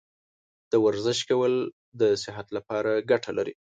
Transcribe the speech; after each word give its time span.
د 0.71 0.73
ورزش 0.85 1.19
کول 1.29 1.53
صحت 2.23 2.47
لپاره 2.57 2.91
ګټه 3.11 3.31
لري. 3.37 3.53